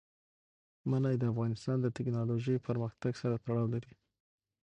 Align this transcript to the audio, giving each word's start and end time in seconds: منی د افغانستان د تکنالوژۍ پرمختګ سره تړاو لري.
منی 0.89 1.15
د 1.19 1.23
افغانستان 1.31 1.77
د 1.81 1.87
تکنالوژۍ 1.97 2.57
پرمختګ 2.67 3.13
سره 3.21 3.35
تړاو 3.45 3.67
لري. 3.73 3.93